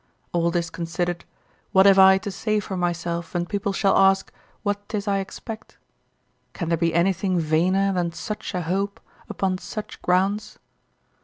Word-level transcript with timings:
All 0.31 0.49
this 0.49 0.71
considered, 0.71 1.25
what 1.73 1.85
have 1.85 1.99
I 1.99 2.17
to 2.17 2.31
say 2.31 2.59
for 2.59 2.75
myself 2.75 3.35
when 3.35 3.45
people 3.45 3.71
shall 3.71 3.95
ask, 3.95 4.31
what 4.63 4.89
'tis 4.89 5.07
I 5.07 5.19
expect? 5.19 5.77
Can 6.53 6.69
there 6.69 6.77
be 6.79 6.91
anything 6.91 7.39
vainer 7.39 7.93
than 7.93 8.11
such 8.11 8.55
a 8.55 8.63
hope 8.63 8.99
upon 9.29 9.59
such 9.59 10.01
grounds? 10.01 10.57